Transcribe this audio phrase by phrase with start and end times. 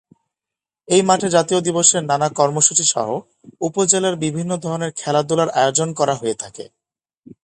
[0.87, 3.07] এই মাঠে জাতীয় দিবসের নানা কর্মসূচী সহ
[3.61, 6.65] উপজেলার বিভিন্ন ধরনের খেলাধুলার আয়োজন করা হয়ে থাকে।